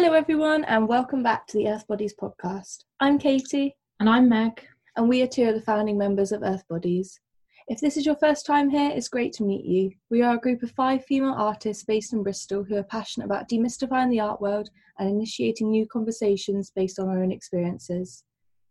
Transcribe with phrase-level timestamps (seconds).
[0.00, 2.84] Hello, everyone, and welcome back to the Earth Bodies podcast.
[3.00, 4.64] I'm Katie, And I'm Meg.
[4.94, 7.18] and we are two of the founding members of Earth Bodies.
[7.66, 9.90] If this is your first time here, it's great to meet you.
[10.08, 13.50] We are a group of five female artists based in Bristol who are passionate about
[13.50, 14.70] demystifying the art world
[15.00, 18.22] and initiating new conversations based on our own experiences.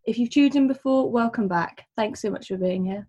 [0.05, 1.88] If you've tuned in before, welcome back.
[1.98, 3.05] Thanks so much for being here.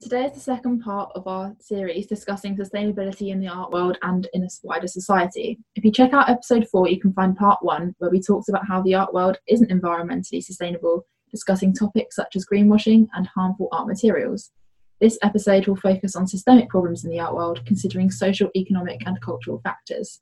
[0.00, 4.28] Today is the second part of our series discussing sustainability in the art world and
[4.32, 5.58] in a wider society.
[5.74, 8.64] If you check out episode four, you can find part one, where we talked about
[8.64, 13.88] how the art world isn't environmentally sustainable, discussing topics such as greenwashing and harmful art
[13.88, 14.52] materials.
[15.00, 19.20] This episode will focus on systemic problems in the art world, considering social, economic, and
[19.20, 20.20] cultural factors.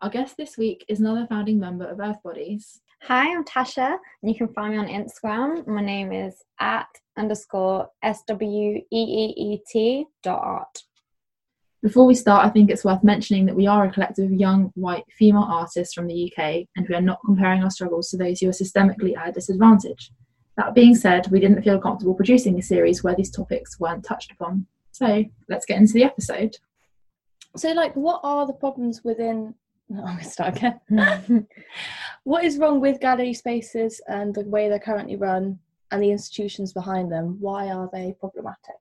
[0.00, 2.80] Our guest this week is another founding member of Earth Bodies.
[3.06, 5.66] Hi, I'm Tasha, and you can find me on Instagram.
[5.66, 6.86] My name is at
[7.18, 10.78] underscore S W E E E T dot art.
[11.82, 14.70] Before we start, I think it's worth mentioning that we are a collective of young,
[14.76, 18.38] white, female artists from the UK, and we are not comparing our struggles to those
[18.38, 20.12] who are systemically at a disadvantage.
[20.56, 24.30] That being said, we didn't feel comfortable producing a series where these topics weren't touched
[24.30, 24.68] upon.
[24.92, 26.54] So let's get into the episode.
[27.56, 29.54] So, like, what are the problems within?
[29.88, 30.80] No, I'm going to start again.
[32.24, 35.58] what is wrong with gallery spaces and the way they're currently run
[35.90, 37.36] and the institutions behind them?
[37.40, 38.76] Why are they problematic?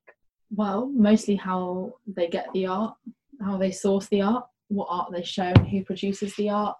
[0.55, 2.95] Well, mostly how they get the art,
[3.41, 6.77] how they source the art, what art they show, and who produces the art,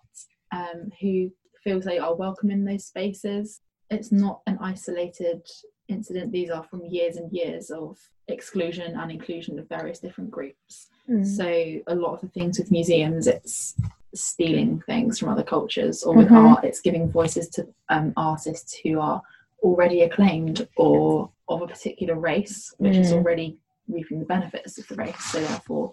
[0.52, 1.31] um, who
[1.64, 3.62] feels they are welcome in those spaces.
[3.90, 5.42] It's not an isolated
[5.88, 6.31] incident.
[6.31, 10.88] These are from years and years of exclusion and inclusion of various different groups.
[11.36, 11.46] So
[11.88, 13.75] a lot of the things with museums, it's
[14.14, 16.50] stealing things from other cultures, or with Mhm.
[16.56, 19.22] art, it's giving voices to um, artists who are
[19.64, 23.18] already acclaimed or of a particular race, which is Mm.
[23.18, 25.20] already reaping the benefits of the race.
[25.31, 25.92] So therefore,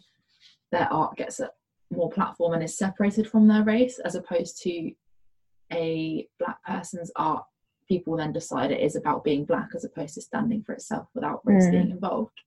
[0.71, 1.51] their art gets a
[1.91, 4.93] more platform and is separated from their race, as opposed to
[5.73, 7.45] a black person's art.
[7.89, 11.41] People then decide it is about being black as opposed to standing for itself without
[11.45, 11.71] race Mm.
[11.73, 12.41] being involved.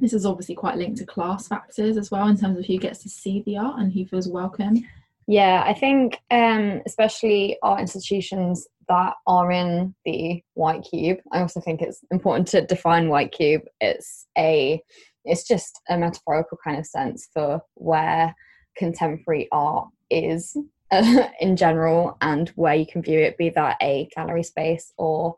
[0.00, 3.02] This is obviously quite linked to class factors as well in terms of who gets
[3.02, 4.84] to see the art and who feels welcome.
[5.28, 11.18] Yeah, I think um, especially art institutions that are in the white cube.
[11.32, 13.62] I also think it's important to define white cube.
[13.78, 14.82] It's a
[15.26, 18.34] it's just a metaphorical kind of sense for where
[18.78, 20.56] contemporary art is
[21.40, 25.36] in general and where you can view it, be that a gallery space or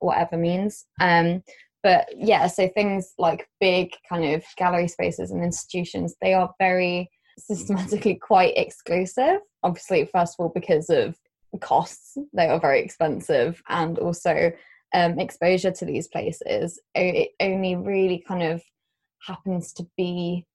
[0.00, 0.86] whatever means.
[1.00, 1.44] Um,
[1.84, 7.08] but yeah, so things like big kind of gallery spaces and institutions, they are very
[7.40, 9.40] systematically quite exclusive.
[9.62, 11.16] Obviously, first of all, because of
[11.60, 14.52] costs, they are very expensive, and also
[14.94, 16.80] um, exposure to these places.
[16.94, 18.62] It only really kind of
[19.26, 20.46] happens to be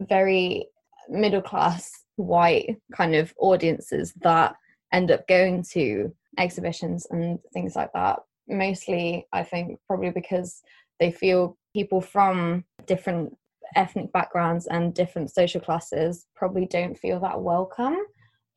[0.00, 0.66] very
[1.08, 4.54] middle class white kind of audiences that
[4.92, 8.20] end up going to exhibitions and things like that.
[8.48, 10.62] Mostly, I think, probably because
[10.98, 13.36] they feel people from different
[13.76, 17.96] ethnic backgrounds and different social classes probably don't feel that welcome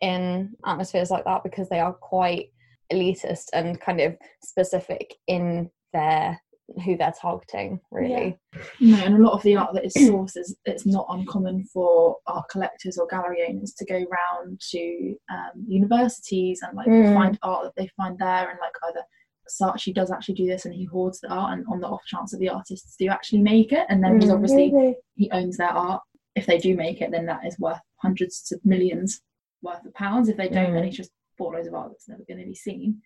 [0.02, 2.50] in atmospheres like that because they are quite
[2.92, 6.40] elitist and kind of specific in their
[6.86, 8.38] who they're targeting really
[8.80, 12.18] No, and a lot of the art that is sourced is it's not uncommon for
[12.26, 17.14] art collectors or gallery owners to go round to um, universities and like Mm.
[17.14, 19.04] find art that they find there and like either
[19.62, 22.32] Saatchi does actually do this and he hoards the art and on the off chance
[22.32, 24.34] that the artists do actually make it and then he's Mm.
[24.36, 26.02] obviously he owns their art.
[26.36, 29.22] If they do make it, then that is worth hundreds to millions
[29.62, 30.30] worth of pounds.
[30.30, 30.88] If they don't, then Mm.
[30.88, 33.02] he's just bought loads of art that's never going to be seen.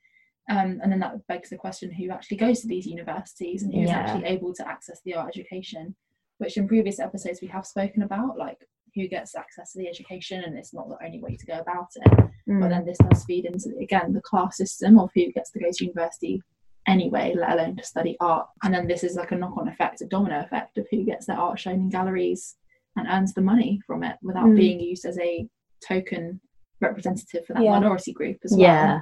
[0.49, 3.89] Um, and then that begs the question: Who actually goes to these universities and who's
[3.89, 3.97] Yeah.
[3.99, 5.95] actually able to access the art education?
[6.37, 8.65] Which in previous episodes we have spoken about, like
[8.97, 11.87] who gets access to the education, and it's not the only way to go about
[11.95, 12.29] it.
[12.49, 12.61] Mm.
[12.61, 15.67] But then this does feed into again the class system of who gets to go
[15.71, 16.41] to university
[16.87, 18.47] anyway, let alone to study art.
[18.63, 21.37] And then this is like a knock-on effect, a domino effect of who gets their
[21.37, 22.55] art shown in galleries
[22.95, 24.55] and earns the money from it without Mm.
[24.55, 25.47] being used as a
[25.85, 26.39] token
[26.81, 27.71] representative for that Yeah.
[27.71, 28.61] minority group as well.
[28.61, 29.01] yeah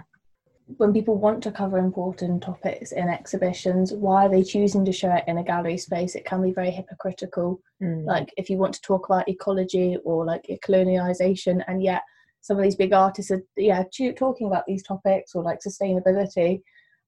[0.78, 5.12] When people want to cover important topics in exhibitions, why are they choosing to show
[5.12, 6.16] it in a gallery space?
[6.16, 7.62] It can be very hypocritical.
[7.82, 8.06] Mm.
[8.06, 12.04] like if you want to talk about ecology or like colonialization and yet
[12.40, 13.84] some of these big artists are yeah
[14.16, 16.62] talking about these topics or like sustainability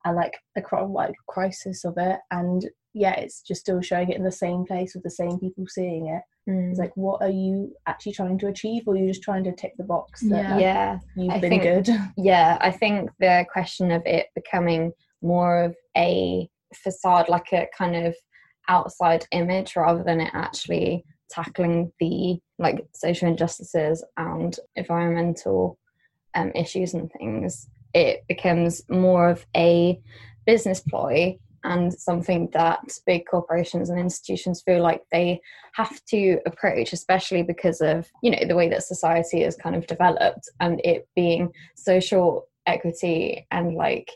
[0.07, 4.17] and like the cri- like crisis of it and yeah it's just still showing it
[4.17, 6.69] in the same place with the same people seeing it Mm.
[6.69, 9.51] it's like what are you actually trying to achieve or you're you just trying to
[9.51, 10.51] tick the box that Yeah.
[10.53, 14.93] like, yeah you've I been think- good yeah i think the question of it becoming
[15.21, 18.15] more of a facade like a kind of
[18.69, 25.77] outside image rather than it actually tackling the like social injustices and environmental
[26.35, 29.99] um, issues and things, it becomes more of a
[30.45, 35.39] business ploy and something that big corporations and institutions feel like they
[35.73, 39.85] have to approach especially because of you know the way that society is kind of
[39.87, 44.09] developed and it being social equity and like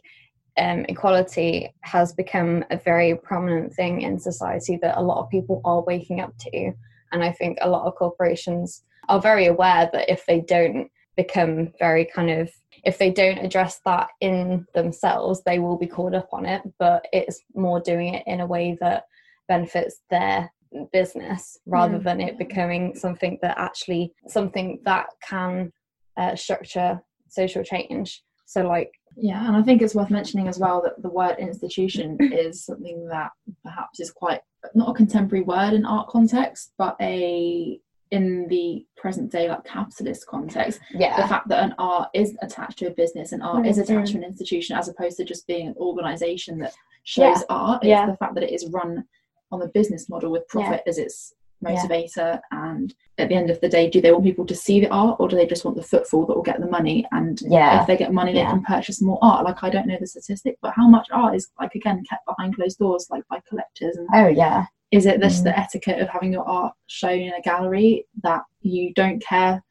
[0.58, 5.62] um, equality has become a very prominent thing in society that a lot of people
[5.64, 6.74] are waking up to.
[7.14, 10.90] And i think a lot of corporations are very aware that if they don't
[11.22, 12.50] become very kind of
[12.84, 16.62] if they don't address that in themselves, they will be called up on it.
[16.80, 19.06] But it's more doing it in a way that
[19.48, 20.52] benefits their
[20.94, 22.04] business rather mm.
[22.04, 25.72] than it becoming something that actually something that can
[26.18, 28.24] uh, structure social change.
[28.46, 32.18] So, like, yeah, and I think it's worth mentioning as well that the word institution
[32.20, 33.32] is something that
[33.64, 34.42] perhaps is quite
[34.74, 37.80] not a contemporary word in art context, but a
[38.12, 42.78] in the present day like capitalist context yeah the fact that an art is attached
[42.78, 43.70] to a business and art mm-hmm.
[43.70, 46.74] is attached to an institution as opposed to just being an organization that
[47.04, 47.46] shows yeah.
[47.50, 48.06] art it's yeah.
[48.06, 49.04] the fact that it is run
[49.52, 50.90] on the business model with profit yeah.
[50.90, 54.56] as its motivator and at the end of the day do they want people to
[54.56, 57.06] see the art or do they just want the footfall that will get the money
[57.12, 59.98] and yeah if they get money they can purchase more art like i don't know
[60.00, 63.40] the statistic but how much art is like again kept behind closed doors like by
[63.48, 65.46] collectors and oh yeah is it this mm.
[65.46, 69.64] the etiquette of having your art shown in a gallery that you don't care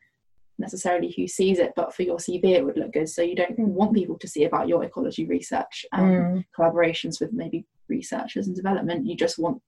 [0.59, 3.09] necessarily who sees it, but for your CV it would look good.
[3.09, 3.67] So you don't mm.
[3.67, 6.45] want people to see about your ecology research and mm.
[6.57, 9.07] collaborations with maybe researchers and development.
[9.07, 9.61] You just want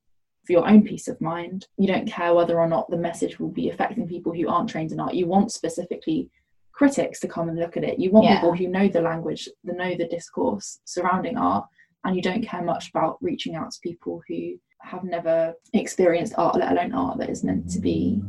[0.46, 1.66] for your own peace of mind.
[1.78, 4.92] You don't care whether or not the message will be affecting people who aren't trained
[4.92, 5.14] in art.
[5.14, 6.30] You want specifically
[6.72, 7.98] critics to come and look at it.
[7.98, 8.36] You want yeah.
[8.36, 11.66] people who know the language, that know the discourse surrounding art,
[12.04, 16.56] and you don't care much about reaching out to people who have never experienced art,
[16.56, 18.22] let alone art that is meant to be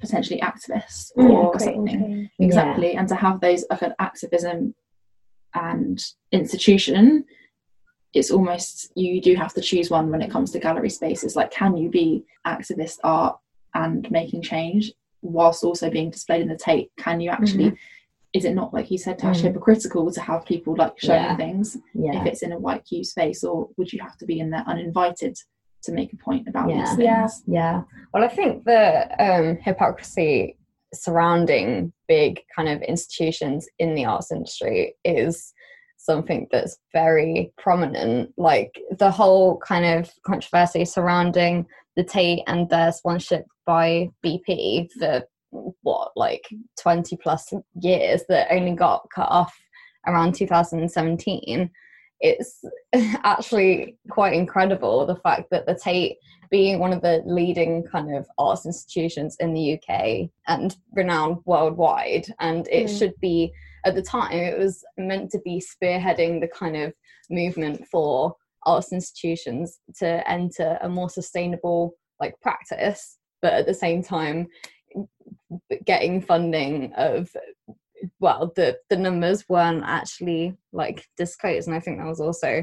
[0.00, 2.30] potentially activist or yeah, something.
[2.38, 2.92] Exactly.
[2.92, 3.00] Yeah.
[3.00, 4.74] And to have those like an activism
[5.54, 6.02] and
[6.32, 7.24] institution,
[8.14, 11.36] it's almost you do have to choose one when it comes to gallery spaces.
[11.36, 13.38] Like, can you be activist art
[13.74, 14.92] and making change
[15.22, 16.90] whilst also being displayed in the Tate?
[16.98, 17.66] Can you actually?
[17.66, 17.74] Mm-hmm.
[18.34, 19.44] Is it not like you said, Tash, mm.
[19.44, 21.36] hypocritical to have people like showing yeah.
[21.36, 24.50] things if it's in a white cube space, or would you have to be in
[24.50, 25.38] there uninvited
[25.88, 26.80] to make a point about yeah.
[26.80, 26.98] these things.
[27.00, 27.28] Yeah.
[27.46, 27.82] yeah.
[28.12, 30.56] Well, I think the um, hypocrisy
[30.94, 35.52] surrounding big kind of institutions in the arts industry is
[35.96, 38.32] something that's very prominent.
[38.36, 45.22] Like the whole kind of controversy surrounding the Tate and their sponsorship by BP for
[45.82, 46.44] what, like
[46.80, 49.54] 20 plus years that only got cut off
[50.06, 51.70] around 2017
[52.20, 52.64] it's
[53.24, 56.16] actually quite incredible the fact that the Tate,
[56.50, 62.26] being one of the leading kind of arts institutions in the UK and renowned worldwide,
[62.40, 62.98] and it mm.
[62.98, 63.52] should be
[63.84, 66.92] at the time it was meant to be spearheading the kind of
[67.30, 68.34] movement for
[68.64, 74.46] arts institutions to enter a more sustainable like practice, but at the same time
[75.84, 77.30] getting funding of
[78.20, 82.62] well the the numbers weren't actually like disclosed and i think that was also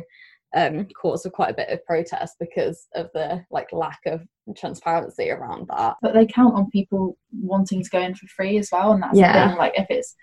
[0.55, 4.21] um cause of quite a bit of protest because of the like lack of
[4.55, 8.69] transparency around that but they count on people wanting to go in for free as
[8.71, 9.45] well and that's yeah.
[9.45, 10.15] the thing like if it's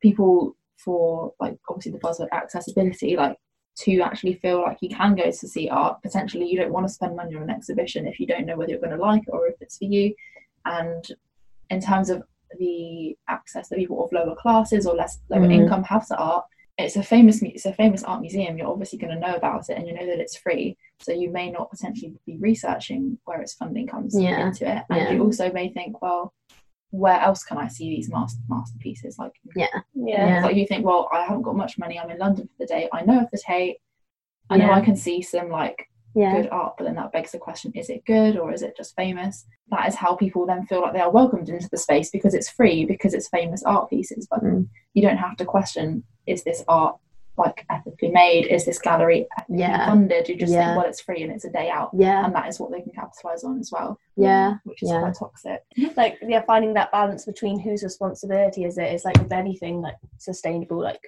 [0.00, 3.36] people for like obviously the buzzword accessibility like
[3.76, 6.92] to actually feel like you can go to see art potentially you don't want to
[6.92, 9.30] spend money on an exhibition if you don't know whether you're going to like it
[9.30, 10.14] or if it's for you
[10.66, 11.06] and
[11.70, 12.22] in terms of
[12.58, 15.52] the access that people of lower classes or less lower mm.
[15.52, 16.44] income have to art.
[16.78, 18.56] It's a famous it's a famous art museum.
[18.56, 20.76] You're obviously going to know about it and you know that it's free.
[21.00, 24.46] So you may not potentially be researching where its funding comes yeah.
[24.46, 24.82] into it.
[24.88, 25.10] And yeah.
[25.10, 26.32] you also may think well
[26.92, 29.18] where else can I see these master masterpieces?
[29.18, 29.66] Like yeah.
[29.94, 30.40] Yeah.
[30.42, 31.98] Like you think well I haven't got much money.
[31.98, 32.88] I'm in London for the day.
[32.92, 33.76] I know of the Tate.
[34.48, 36.34] I know I can see some like yeah.
[36.36, 38.96] good art but then that begs the question is it good or is it just
[38.96, 42.34] famous that is how people then feel like they are welcomed into the space because
[42.34, 44.66] it's free because it's famous art pieces but mm.
[44.94, 46.96] you don't have to question is this art
[47.36, 49.86] like ethically made is this gallery yeah.
[49.86, 50.66] funded you just yeah.
[50.66, 52.80] think well it's free and it's a day out yeah and that is what they
[52.80, 55.00] can capitalize on as well yeah which is yeah.
[55.00, 55.62] quite toxic
[55.96, 59.94] like yeah finding that balance between whose responsibility is it is like with anything like
[60.18, 61.00] sustainable like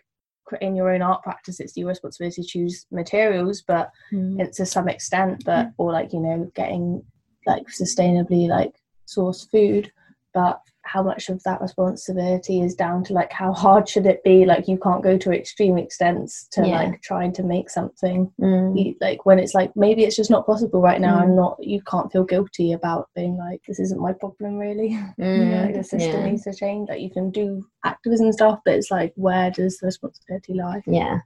[0.60, 4.38] in your own art practice it's your responsibility to choose materials but mm.
[4.40, 5.72] it's to some extent but mm.
[5.78, 7.02] or like you know getting
[7.46, 8.74] like sustainably like
[9.06, 9.90] source food
[10.34, 14.44] but how much of that responsibility is down to like how hard should it be
[14.44, 16.82] like you can't go to extreme extents to Yeah.
[16.82, 18.78] like trying to make something Mm.
[18.78, 21.22] you, like when it's like maybe it's just not possible right now Mm.
[21.24, 25.66] and not you can't feel guilty about being like this isn't my problem really Mm.
[25.66, 26.26] like the system yeah.
[26.30, 29.86] needs to change like you can do activism stuff but it's like where does the
[29.86, 31.20] responsibility lie yeah.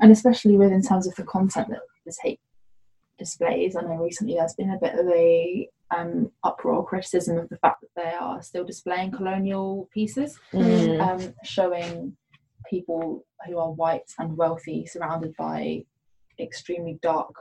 [0.00, 2.40] and especially with in terms of the content that this Tate
[3.18, 3.76] displays.
[3.76, 7.80] I know recently there's been a bit of a um, uproar criticism of the fact
[7.82, 11.00] that they are still displaying colonial pieces, Mm.
[11.00, 12.16] um, showing
[12.68, 15.84] people who are white and wealthy surrounded by
[16.38, 17.34] extremely dark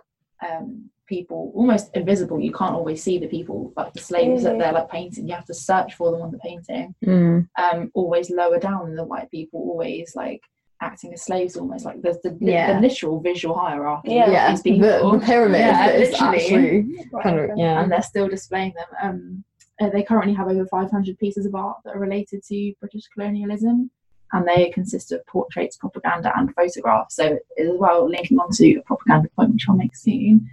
[0.48, 2.40] um, people, almost invisible.
[2.40, 5.28] You can't always see the people, like the slaves that they're like painting.
[5.28, 7.48] You have to search for them on the painting Mm.
[7.62, 10.42] um, always lower down than the white people, always like
[10.82, 12.74] acting as slaves, almost like there's the, Yeah.
[12.74, 14.26] the literal visual hierarchy Yeah.
[14.26, 16.38] of Yeah, these the, people, the pyramid Yeah, is literally.
[16.38, 17.82] actually kind of yeah.
[17.82, 18.88] and they're still displaying them.
[19.02, 19.44] Um,
[19.80, 23.90] uh, they currently have over 500 pieces of art that are related to British colonialism,
[24.34, 27.16] and they consist of portraits, propaganda, and photographs.
[27.16, 30.48] So, as well, linking onto a propaganda point, which I'll make soon.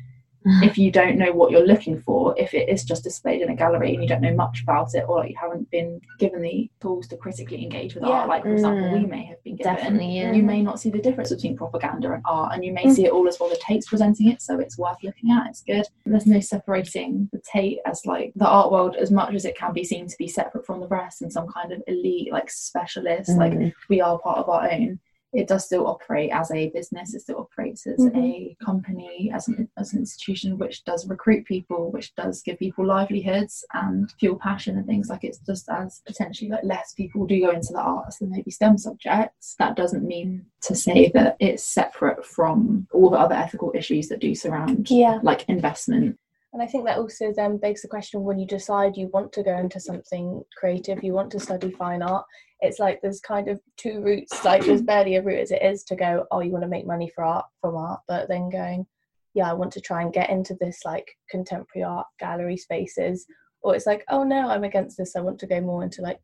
[0.63, 3.55] If you don't know what you're looking for, if it is just displayed in a
[3.57, 7.07] gallery and you don't know much about it, or you haven't been given the tools
[7.09, 8.11] to critically engage with Yeah.
[8.11, 8.93] art, like for example, Mm.
[9.03, 10.33] we may have been given, Definitely, yeah.
[10.33, 12.93] you may not see the difference between propaganda and art, and you may Mm.
[12.93, 13.51] see it all as well.
[13.51, 15.49] The Tate's presenting it, so it's worth looking at.
[15.49, 15.85] It's good.
[16.07, 19.73] There's no separating the Tate as like the art world as much as it can
[19.73, 23.37] be seen to be separate from the rest and some kind of elite, like specialist,
[23.37, 23.73] like Mm.
[23.89, 24.99] we are part of our own.
[25.33, 27.15] It does still operate as a business.
[27.15, 28.17] It still operates as Mhm.
[28.17, 32.87] a company, as an, as an institution, which does recruit people, which does give people
[32.87, 35.09] livelihoods and fuel passion and things.
[35.11, 38.51] Like it's just as potentially like less people do go into the arts than maybe
[38.51, 39.55] STEM subjects.
[39.59, 44.21] That doesn't mean to say that it's separate from all the other ethical issues that
[44.21, 46.19] do surround yeah like investment.
[46.53, 49.43] And I think that also then begs the question when you decide you want to
[49.43, 52.25] go into something creative, you want to study fine art,
[52.61, 55.85] it's like there's kind of two routes, like there's barely a route as it is
[55.85, 58.87] to go, oh, you want to make money for art from art, but then going,
[59.35, 63.27] yeah, I want to try and get into this like contemporary art gallery spaces.
[63.63, 65.17] Or it's like, oh no, I'm against this.
[65.17, 66.19] I want to go more into like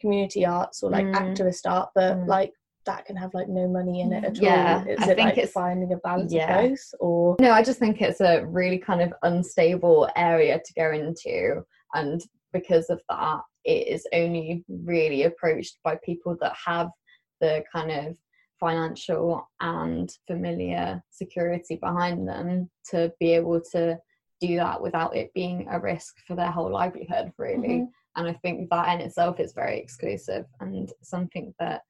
[0.00, 1.14] community arts or like Mm.
[1.14, 2.26] activist art, but Mm.
[2.26, 2.52] like
[2.88, 4.90] that can have like no money in it at Yeah, all.
[4.92, 6.58] Is I it think like it's- finding a balance yeah.
[6.58, 6.94] of both?
[7.00, 11.62] Or No, I just think it's a really kind of unstable area to go into.
[11.94, 12.20] And
[12.52, 16.88] because of that, it is only really approached by people that have
[17.40, 18.16] the kind of
[18.58, 23.98] financial and familiar security behind them to be able to
[24.40, 27.68] do that without it being a risk for their whole livelihood, really.
[27.82, 27.88] Mhm.
[28.16, 31.82] And I think that in itself is very exclusive and something that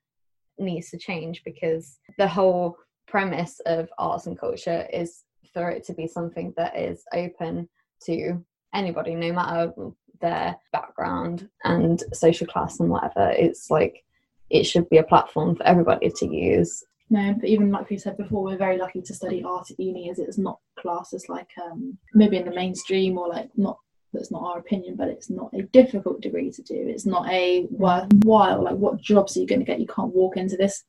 [0.59, 5.95] needs to change because the whole premise of arts and culture is for it to
[5.95, 7.69] be something that is open
[8.05, 9.73] to anybody, no matter
[10.21, 13.31] their background and social class and whatever.
[13.31, 14.05] It's like
[14.51, 16.85] it should be a platform for everybody to use.
[17.11, 20.11] No, but even like we said before, we're very lucky to study art at uni
[20.11, 23.79] as it's not classed as like um maybe in the mainstream or like not
[24.13, 26.75] that's not our opinion, but it's not a difficult degree to do.
[26.75, 29.81] It's not a worthwhile like what jobs are you going to get?
[29.81, 30.85] You can't walk into this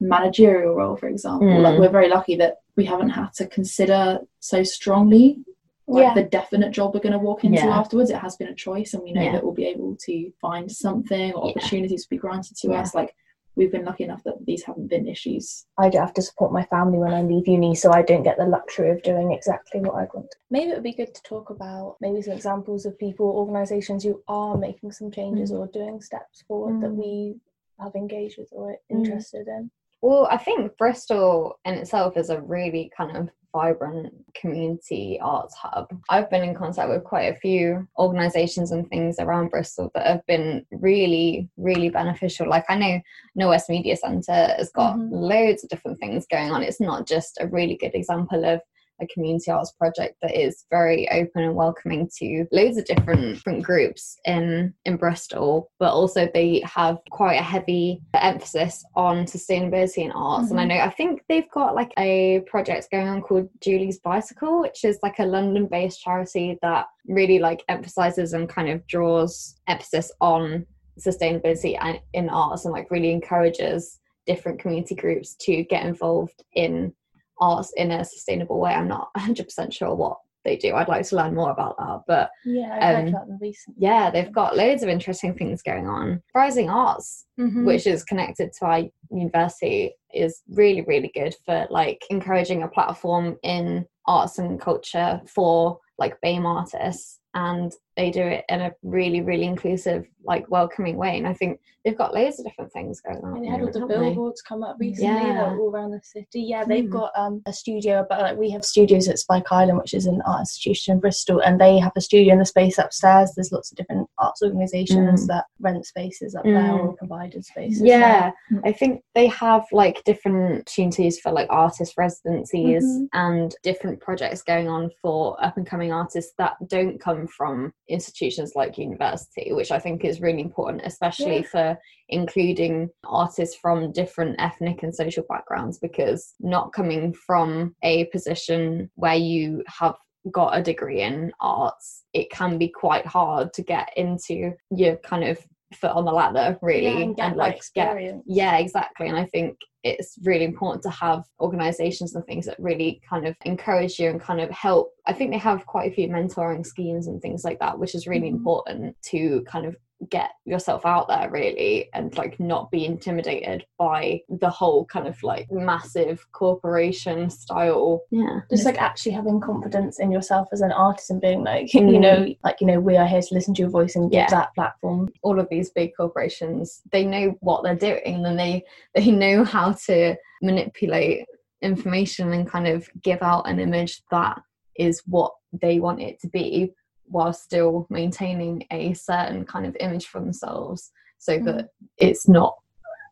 [0.00, 1.60] managerial role, for example.
[1.60, 1.80] Like Mm.
[1.80, 5.38] we're very lucky that we haven't had to consider so strongly
[5.86, 6.14] like Yeah.
[6.14, 7.78] the definite job we're going to walk into Yeah.
[7.78, 8.10] afterwards.
[8.10, 9.32] It has been a choice, and we know Yeah.
[9.32, 11.50] that we'll be able to find something or Yeah.
[11.50, 12.80] opportunities will be granted to Yeah.
[12.80, 12.94] us.
[12.94, 13.14] Like
[13.56, 16.64] we've been lucky enough that these haven't been issues I do have to support my
[16.66, 19.94] family when I leave uni, so I don't get the luxury of doing exactly what
[19.94, 20.34] I want.
[20.50, 24.22] Maybe it would be good to talk about maybe some examples of people, organisations who
[24.28, 26.96] are making some changes or doing steps forward that Mm.
[26.96, 27.40] we
[27.78, 28.78] have engaged with or Mm.
[28.98, 29.70] interested in.
[30.00, 35.88] Well, I think Bristol in itself is a really kind of vibrant community arts hub.
[36.08, 40.26] I've been in contact with quite a few organisations and things around Bristol that have
[40.26, 42.48] been really, really beneficial.
[42.48, 43.00] Like I know
[43.38, 45.08] Knowle West Media Centre has got Mhm.
[45.10, 46.62] loads of different things going on.
[46.62, 48.60] It's not just a really good example of
[49.02, 53.34] a community arts project that is very open and welcoming to loads of different, mm.
[53.34, 59.98] different groups in in Bristol, but also they have quite a heavy emphasis on sustainability
[59.98, 60.50] in arts.
[60.50, 60.78] And I mm-hmm.
[60.78, 64.98] know I think they've got like a project going on called Julie's Bicycle, which is
[65.02, 70.66] like a London-based charity that really like emphasizes and kind of draws emphasis on
[70.98, 76.92] sustainability and in arts and like really encourages different community groups to get involved in
[77.40, 78.72] arts in a sustainable way.
[78.72, 80.74] I'm not 100% sure what they do.
[80.74, 82.00] I'd like to learn more about that.
[82.08, 83.80] But Yeah, I heard Um, about them recently.
[83.86, 86.20] yeah, they've got loads of interesting things going on.
[86.34, 87.64] Rising Arts, Mhm.
[87.64, 93.36] which is connected to our university, is really, really good for like encouraging a platform
[93.44, 97.20] in arts and culture for like BAME artists.
[97.34, 101.60] And they do it in a really really inclusive like welcoming way and i think
[101.84, 104.04] they've got loads of different things going on And they had all the haven't they?
[104.10, 105.48] billboards come up recently, Yeah.
[105.48, 106.40] like, all around the city.
[106.42, 106.90] Yeah, they've Mm.
[106.90, 110.22] got um, a studio, but like we have studios at Spike Island, which is an
[110.24, 113.32] art institution in Bristol, and they have a studio in the space upstairs.
[113.34, 115.26] There's lots of different arts organisations Mm.
[115.26, 116.84] that rent spaces up there Mm.
[116.86, 117.82] or provided spaces.
[117.82, 118.60] yeah Mm.
[118.64, 123.08] i think they have like different opportunities for like artist residencies Mhm.
[123.12, 128.52] and different projects going on for up and coming artists that don't come from institutions
[128.54, 131.42] like university which i think is really important especially Yeah.
[131.42, 138.90] for including artists from different ethnic and social backgrounds because not coming from a position
[138.94, 139.96] where you have
[140.30, 145.24] got a degree in arts it can be quite hard to get into your kind
[145.24, 145.38] of
[145.76, 149.56] foot on the ladder really Yeah, and get like get yeah exactly and i think
[149.84, 154.20] it's really important to have organizations and things that really kind of encourage you and
[154.20, 157.58] kind of help i think they have quite a few mentoring schemes and things like
[157.58, 158.36] that which is really Mhm.
[158.36, 159.76] important to kind of
[160.10, 165.22] get yourself out there really and like not be intimidated by the whole kind of
[165.22, 171.10] like massive corporation style yeah Just like actually having confidence in yourself as an artist
[171.10, 172.00] and being like, you Mm.
[172.00, 174.30] know, like, you know, we are here to listen to your voice and give Yeah.
[174.30, 175.12] that platform.
[175.22, 179.72] all of these big corporations they know what they're doing and they they know how
[179.86, 181.26] to manipulate
[181.62, 184.40] information and kind of give out an image that
[184.76, 186.72] is what they want it to be
[187.12, 192.56] while still maintaining a certain kind of image for themselves so that it's not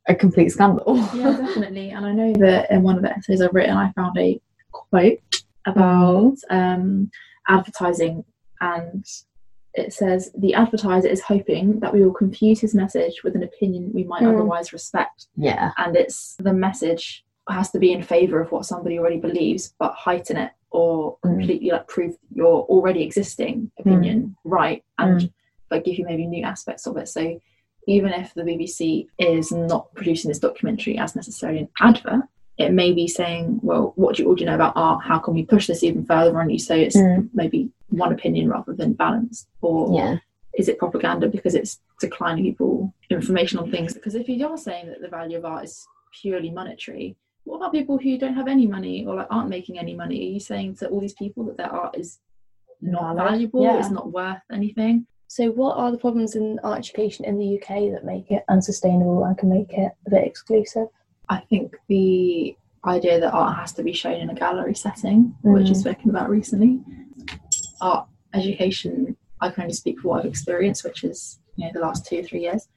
[0.08, 0.96] a complete scandal.
[1.14, 1.90] Yeah, definitely.
[1.90, 4.40] And I know that in one of the essays I've written, I found a
[4.72, 5.18] quote
[5.66, 7.10] about um,
[7.46, 8.24] advertising,
[8.60, 9.04] and
[9.74, 13.92] it says the advertiser is hoping that we will confuse his message with an opinion
[13.94, 14.34] we might Mm.
[14.34, 15.70] otherwise respect, yeah.
[15.76, 19.92] And it's the message has to be in favor of what somebody already believes, but
[19.94, 21.30] heighten it or Mm.
[21.30, 25.32] completely like prove your already existing opinion right, and Mm.
[25.70, 27.08] like give you maybe new aspects of it.
[27.08, 27.40] So
[27.86, 32.22] even if the BBC is not producing this documentary as necessarily an advert,
[32.58, 35.02] it may be saying, well, what do you already know about art?
[35.02, 37.30] How can we push this even further on you so it's Mm.
[37.34, 39.48] maybe one opinion rather than balanced?
[39.62, 40.18] Or yeah
[40.54, 43.94] is it propaganda because it's declining people information on things?
[43.94, 45.86] Because if you are saying that the value of art is
[46.20, 49.94] purely monetary, what about people who don't have any money or like aren't making any
[49.94, 50.18] money?
[50.20, 52.18] Are you saying to all these people that their art is
[52.80, 53.30] not Valid.
[53.32, 53.78] valuable, Yeah.
[53.78, 55.06] it's not worth anything?
[55.26, 59.24] So, what are the problems in art education in the UK that make it unsustainable
[59.24, 60.88] and can make it a bit exclusive?
[61.28, 65.66] I think the idea that art has to be shown in a gallery setting, which
[65.66, 65.70] Mm.
[65.70, 66.80] is spoken about recently.
[67.80, 71.80] Art education, I can only speak for what I've experienced, which is you know the
[71.80, 72.68] last two or three years.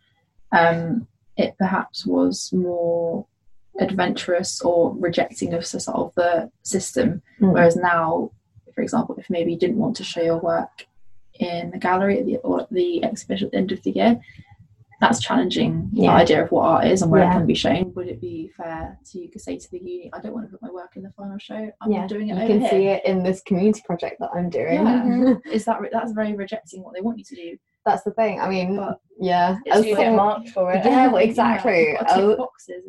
[0.51, 3.25] Um, it perhaps was more
[3.79, 7.53] adventurous or rejecting of sort of the system, Mm.
[7.53, 8.31] whereas now,
[8.75, 10.85] for example, if maybe you didn't want to show your work
[11.39, 14.19] in the gallery at the, or at the exhibition at the end of the year,
[15.01, 17.31] that's challenging the idea of what art is and where Yeah.
[17.31, 17.93] it can be shown.
[17.95, 20.69] Would it be fair to say to the uni, I don't want to put my
[20.71, 21.69] work in the final show.
[21.81, 22.69] I'm yeah doing it you can here.
[22.69, 25.33] see it in this community project that i'm doing Yeah.
[25.51, 27.57] Is that re- that's very rejecting what they want you to do?
[27.85, 30.85] that's the thing i mean But yeah it's You get marked for it.
[30.85, 31.89] Yeah, well, Yeah, exactly.
[31.89, 32.83] you've got to tick boxes.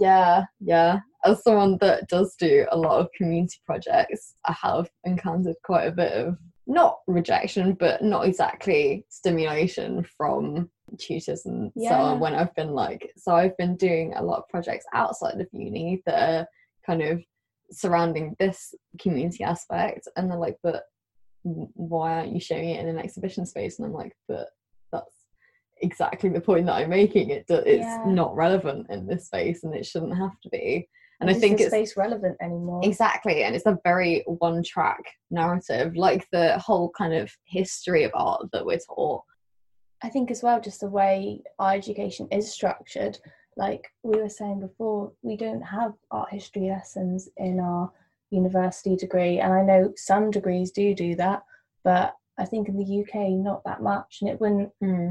[0.00, 1.00] Yeah, yeah.
[1.24, 5.92] As someone that does do a lot of community projects, I have encountered quite a
[5.92, 12.54] bit of not rejection, but not exactly stimulation from tutors and so on when I've
[12.54, 16.46] been like, so I've been doing a lot of projects outside of uni that are
[16.84, 17.22] kind of
[17.70, 20.84] surrounding this community aspect, and they're like, but
[21.42, 23.78] why aren't you showing it in an exhibition space?
[23.78, 24.48] And I'm like, but
[24.92, 25.15] that's
[25.82, 27.30] exactly the point that I'm making.
[27.30, 28.02] It do, it's Yeah.
[28.06, 30.88] not relevant in this space, and it shouldn't have to be.
[31.20, 32.82] And I think the it's space relevant anymore.
[32.84, 38.50] exactly, and it's a very one-track narrative, like the whole kind of history of art
[38.52, 39.22] that we're taught.
[40.02, 43.18] I think as well, just the way our education is structured,
[43.56, 47.90] like we were saying before, we don't have art history lessons in our
[48.28, 49.38] university degree.
[49.40, 51.44] And I know some degrees do do that,
[51.82, 54.18] but I think in the UK, not that much.
[54.20, 54.70] And it wouldn't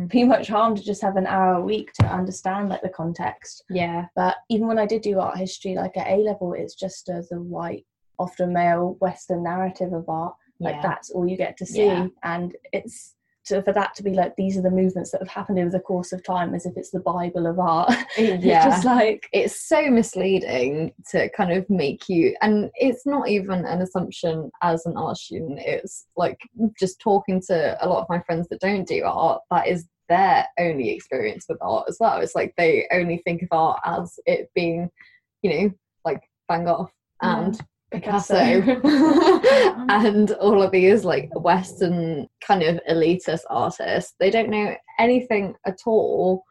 [0.09, 3.63] be much harm to just have an hour a week to understand like the context.
[3.69, 7.09] Yeah, But even when I did do art history, like at A level, it's just
[7.09, 7.85] uh, the white,
[8.19, 10.35] often male Western narrative of art.
[10.59, 10.81] Like yeah.
[10.83, 11.85] that's all you get to see.
[11.85, 12.07] Yeah.
[12.23, 13.14] And it's
[13.45, 15.79] to, for that to be like these are the movements that have happened over the
[15.79, 17.93] course of time as if it's the Bible of art.
[18.17, 18.65] it's yeah.
[18.65, 23.81] just like it's so misleading to kind of make you and it's not even an
[23.81, 26.39] assumption as an art student it's like
[26.79, 30.45] just talking to a lot of my friends that don't do art that is their
[30.59, 34.49] only experience with art as well it's like they only think of art as it
[34.55, 34.89] being
[35.41, 35.71] you know
[36.03, 36.89] like Van Gogh
[37.21, 37.65] and Picasso,
[38.01, 38.81] Picasso.
[39.55, 44.13] Um, and all of these like Western kind of elitist artists.
[44.19, 46.43] They don't know anything at all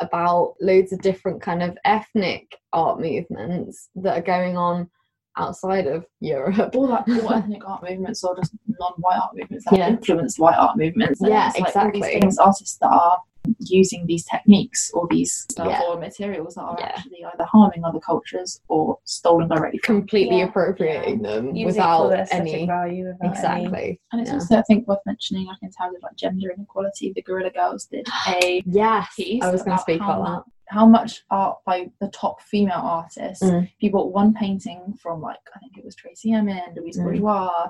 [0.00, 4.90] about loads of different kind of ethnic art movements that are going on
[5.38, 6.74] outside of Europe.
[6.74, 9.84] all that all ethnic art movements or just non-white art movements that Yeah.
[9.84, 11.20] have influenced white art movements.
[11.20, 12.20] And Yeah, like all these exactly.
[12.20, 13.18] famous artists that are
[13.58, 15.82] using these techniques or these stuff Yeah.
[15.88, 16.86] or materials that are Yeah.
[16.86, 19.96] actually either harming other cultures or stolen directly from.
[20.00, 20.44] completely Yeah.
[20.46, 24.00] appropriating them Use without for any value without any- exactly.
[24.12, 24.34] And it's Yeah.
[24.36, 27.86] also, I think, worth mentioning, like in terms of like gender inequality, the Guerrilla Girls
[27.86, 29.42] did a Yes, piece.
[29.42, 32.80] I was going to speak how about mu- How much art by the top female
[32.82, 33.40] artists?
[33.44, 33.64] Mm.
[33.64, 37.04] If you bought one painting from like I think it was Tracey Emin, Louise Mm.
[37.04, 37.68] Bourgeois,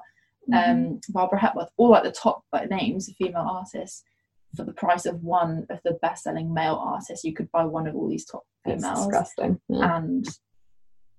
[0.53, 4.03] um, Barbara Hepworth, all like the top like names of female artists,
[4.55, 7.95] for the price of one of the best-selling male artists, you could buy one of
[7.95, 9.61] all these top females, disgusting.
[9.69, 9.97] Yeah.
[9.97, 10.27] and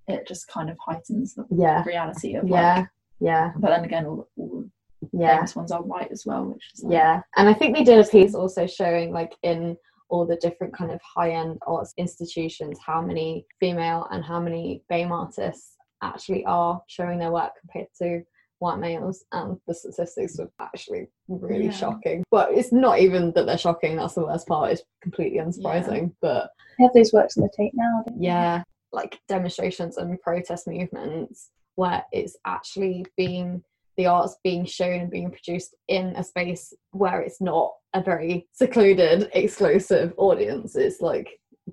[0.08, 2.88] it just kind of heightens the yeah, reality of yeah, like.
[3.20, 4.64] yeah, But then again, all, all
[5.12, 5.36] yeah.
[5.36, 8.04] famous ones are white as well, which is like, Yeah, and I think they did
[8.04, 9.76] a piece also showing like in
[10.08, 14.82] all the different kind of high end arts institutions how many female and how many
[14.90, 18.22] BAME artists actually are showing their work compared to
[18.58, 21.70] white males and the statistics were actually really Yeah.
[21.72, 26.12] shocking but it's not even that they're shocking that's the worst part it's completely unsurprising
[26.20, 28.02] but They have those works on the Tate now.
[28.06, 28.26] don't they?
[28.26, 33.62] yeah like demonstrations and protest movements where it's actually being
[33.96, 38.46] the arts being shown and being produced in a space where it's not a very
[38.52, 41.28] secluded exclusive audience it's like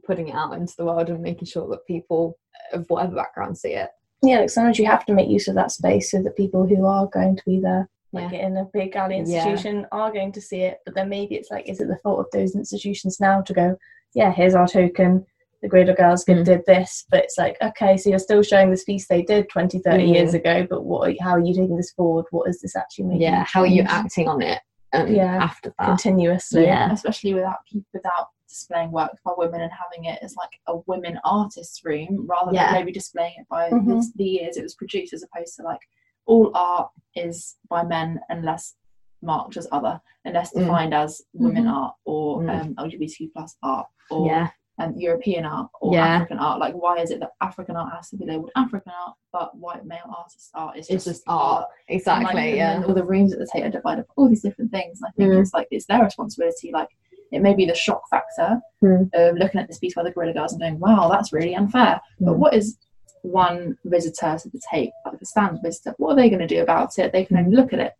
[0.05, 2.37] putting it out into the world and making sure that people
[2.73, 3.89] of whatever background see it
[4.27, 6.85] Yeah, like sometimes you have to make use of that space so that people who
[6.85, 8.47] are going to be there, like Yeah.
[8.47, 9.21] in a big alley Yeah.
[9.21, 10.79] institution, are going to see it.
[10.85, 13.77] But then maybe it's like, is it the fault of those institutions now to go,
[14.13, 15.25] yeah, here's our token.
[15.61, 16.43] The Guerrilla Girls Mm.
[16.45, 19.79] did this, but it's like, okay, so you're still showing this piece they did 20,
[19.79, 20.13] 30 Mm.
[20.13, 21.15] years ago, but what?
[21.21, 22.25] How are you taking this forward?
[22.31, 23.21] What is this actually making?
[23.21, 24.59] yeah how are you acting on it
[24.93, 25.37] um, Yeah.
[25.43, 26.63] after that continuously?
[26.65, 26.91] Yeah.
[26.91, 31.19] especially without people without displaying work by women and having it as like a women
[31.25, 32.65] artists room rather Yeah.
[32.67, 33.85] than maybe displaying it by Mhm.
[33.87, 35.81] the, the years it was produced as opposed to like
[36.25, 38.75] all art is by men unless
[39.21, 40.59] marked as other unless Mm.
[40.61, 41.73] defined as women Mhm.
[41.73, 42.49] art or Mm.
[42.61, 46.05] um, lgbtq plus art or yeah um, european art or Yeah.
[46.05, 49.15] african art like why is it that african art has to be labeled african art
[49.31, 52.73] but white male artist art is it's just just art and, exactly like, and yeah
[52.73, 54.99] then all the rooms at the Tate are divided up all these different things.
[55.01, 55.41] And I think Mm.
[55.41, 56.71] it's like it's their responsibility.
[56.73, 56.89] Like
[57.31, 59.09] it may be the shock factor Mm.
[59.13, 61.99] of looking at this piece by the Guerrilla Girls and going, "Wow, that's really unfair."
[62.19, 62.37] But Mm.
[62.37, 62.77] what is
[63.23, 65.95] one visitor to the Tate, like the stand visitor?
[65.97, 67.11] What are they going to do about it?
[67.11, 67.93] They can only look at it,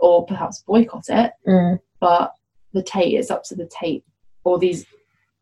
[0.00, 1.32] or perhaps boycott it.
[1.46, 1.78] Mm.
[2.00, 2.34] But
[2.72, 4.04] the Tate, it's up to the Tate
[4.44, 4.84] or these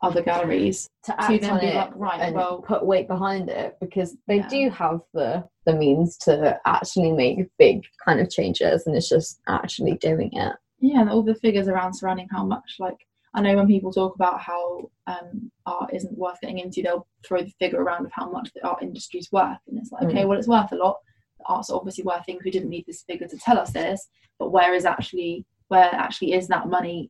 [0.03, 3.07] other galleries to to act then on be it like, right, and well, put weight
[3.07, 4.47] behind it because they Yeah.
[4.49, 9.39] do have the the means to actually make big kind of changes and it's just
[9.47, 12.97] actually doing it yeah and all the figures around surrounding how much like
[13.35, 17.41] i know when people talk about how um, art isn't worth getting into they'll throw
[17.41, 20.37] the figure around of how much the art industry's worth and it's like okay well
[20.37, 20.97] it's worth a lot.
[21.39, 22.41] The art's obviously worth things.
[22.45, 24.07] We didn't need this figure to tell us this
[24.39, 27.09] but where is actually where actually is that money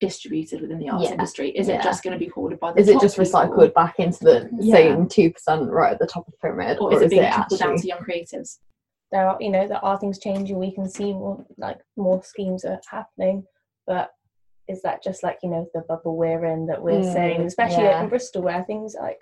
[0.00, 1.50] distributed within the arts Yeah, industry?
[1.50, 1.76] Is yeah.
[1.78, 3.30] it just going to be hoarded by the is it top just people?
[3.40, 4.74] recycled back into the Yeah.
[4.74, 7.76] same 2% right at the top of the pyramid or is it being trickled down
[7.76, 8.58] to young creatives?
[9.12, 10.58] There are you know there are things changing.
[10.58, 13.44] We can see more like more schemes are happening
[13.86, 14.10] but
[14.68, 17.84] is that just like you know the bubble we're in that we're Mm, saying especially
[17.84, 18.02] yeah.
[18.02, 19.20] in bristol where things like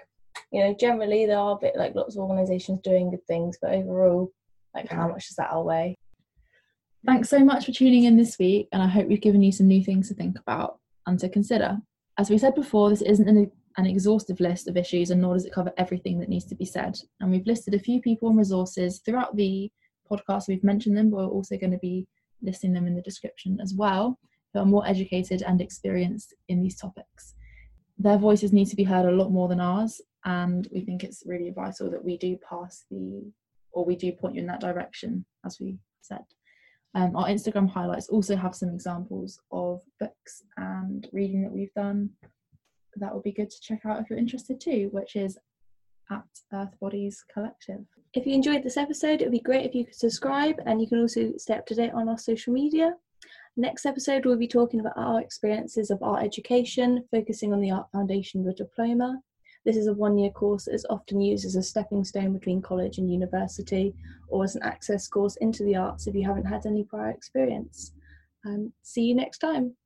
[0.53, 3.73] you know generally there are a bit like lots of organizations doing good things but
[3.73, 4.31] overall
[4.75, 5.97] like how much does that outweigh
[7.05, 9.67] Thanks so much for tuning in this week, and I hope we've given you some
[9.67, 10.79] new things to think about
[11.09, 11.79] and to consider.
[12.17, 15.45] As we said before, this isn't an, an exhaustive list of issues, and nor does
[15.45, 16.97] it cover everything that needs to be said.
[17.21, 19.69] And we've listed a few people and resources throughout the
[20.09, 20.47] podcast.
[20.47, 22.07] We've mentioned them, but we're also going to be
[22.41, 24.17] listing them in the description as well,
[24.53, 27.35] who are more educated and experienced in these topics.
[27.99, 31.23] Their voices need to be heard a lot more than ours, and we think it's
[31.27, 33.23] really vital that we do pass the,
[33.73, 36.25] or we do point you in that direction, as we said.
[36.95, 42.11] Um, our Instagram highlights also have some examples of books and reading that we've done.
[42.97, 45.39] That would be good to check out if you're interested too, which is
[46.11, 47.85] at Earth Bodies Collective.
[48.15, 50.87] if you enjoyed this episode it would be great if you could subscribe and you
[50.87, 52.95] can also stay up to date on our social media
[53.57, 57.87] next episode we'll be talking about our experiences of art education focusing on the art
[57.93, 59.21] foundation diploma
[59.65, 62.61] this is a one year course that is often used as a stepping stone between
[62.61, 63.95] college and university
[64.29, 67.93] or as an access course into the arts if you haven't had any prior experience.
[68.45, 69.77] Um, see you next time.